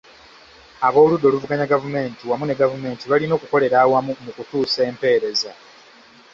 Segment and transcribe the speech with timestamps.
[0.87, 5.51] Ab'oludda oluvuganya gavumenti wamu ne gavumenti balina okukolera awamu mu kutuusa empereza.